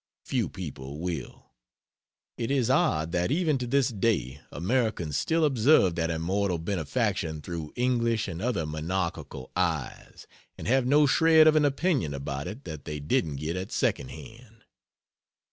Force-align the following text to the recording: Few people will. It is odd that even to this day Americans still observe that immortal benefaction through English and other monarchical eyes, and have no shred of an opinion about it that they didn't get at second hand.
Few 0.25 0.49
people 0.49 0.99
will. 0.99 1.51
It 2.35 2.49
is 2.49 2.71
odd 2.71 3.11
that 3.11 3.29
even 3.31 3.59
to 3.59 3.67
this 3.67 3.89
day 3.89 4.41
Americans 4.51 5.15
still 5.15 5.45
observe 5.45 5.93
that 5.93 6.09
immortal 6.09 6.57
benefaction 6.57 7.39
through 7.39 7.71
English 7.75 8.27
and 8.27 8.41
other 8.41 8.65
monarchical 8.65 9.51
eyes, 9.55 10.25
and 10.57 10.67
have 10.67 10.87
no 10.87 11.05
shred 11.05 11.45
of 11.45 11.55
an 11.55 11.65
opinion 11.65 12.15
about 12.15 12.47
it 12.47 12.63
that 12.63 12.85
they 12.85 12.99
didn't 12.99 13.35
get 13.35 13.55
at 13.55 13.71
second 13.71 14.09
hand. 14.09 14.63